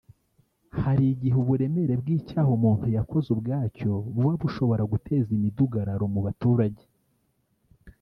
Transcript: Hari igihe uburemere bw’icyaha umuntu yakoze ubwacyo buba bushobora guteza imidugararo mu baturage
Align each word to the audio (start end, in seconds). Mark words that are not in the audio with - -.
Hari 0.81 1.05
igihe 1.13 1.35
uburemere 1.43 1.93
bw’icyaha 2.01 2.49
umuntu 2.57 2.85
yakoze 2.97 3.27
ubwacyo 3.35 3.91
buba 4.13 4.33
bushobora 4.41 4.83
guteza 4.93 5.29
imidugararo 5.37 6.05
mu 6.13 6.19
baturage 6.27 6.83